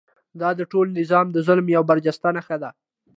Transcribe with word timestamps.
دا 0.41 0.49
د 0.59 0.61
ټول 0.71 0.87
نظام 0.99 1.25
د 1.31 1.37
ظلم 1.47 1.65
یوه 1.75 1.87
برجسته 1.89 2.27
نښه 2.35 2.57
ده. 2.63 2.69